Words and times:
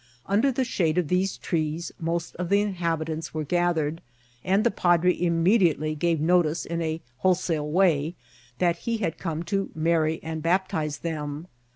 Under 0.25 0.51
the 0.51 0.63
shade 0.63 0.97
of 0.97 1.09
these 1.09 1.37
trees 1.37 1.91
most 1.99 2.35
of 2.37 2.49
the 2.49 2.59
inhabitants 2.59 3.35
were 3.35 3.43
gathered, 3.43 4.01
and 4.43 4.63
the 4.63 4.71
padre 4.71 5.15
imme* 5.15 5.61
diately 5.61 5.93
gave 5.99 6.19
notice, 6.19 6.65
in 6.65 6.81
a 6.81 7.01
wholesale 7.17 7.69
way, 7.69 8.15
that 8.57 8.77
he 8.77 8.97
had 8.97 9.19
come 9.19 9.43
to 9.43 9.69
marry 9.75 10.19
and 10.23 10.41
baptize 10.41 10.97
them. 11.05 11.45